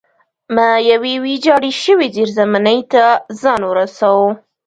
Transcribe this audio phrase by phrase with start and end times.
[0.55, 3.03] ما یوې ویجاړې شوې زیرزمینۍ ته
[3.41, 4.31] ځان ورساوه